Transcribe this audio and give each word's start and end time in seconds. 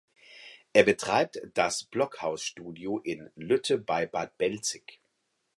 Er 0.73 0.81
betreibt 0.81 1.39
das 1.53 1.83
Blockhausstudio 1.83 2.97
in 3.03 3.29
Lütte 3.35 3.77
bei 3.77 4.07
Bad 4.07 4.35
Belzig. 4.39 4.99